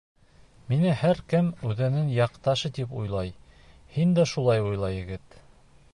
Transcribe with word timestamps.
—Мине 0.71 0.93
һәр 1.01 1.19
кем 1.33 1.51
үҙенең 1.73 2.09
яҡташы 2.15 2.73
тип 2.79 2.97
уйлай. 3.03 3.31
һин 3.99 4.19
дә 4.21 4.29
шулай 4.33 4.69
уйла, 4.71 4.95
егет. 4.97 5.41